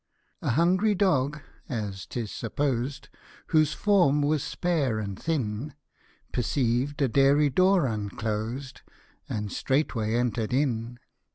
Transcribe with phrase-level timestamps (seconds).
[0.41, 3.07] A HUNGRY dog, (as 'tis supposed,)
[3.49, 5.75] Whose form was spare and thin,
[6.31, 8.81] Perceived a dairy door unclosed,
[9.29, 10.97] And straightway enter'd in.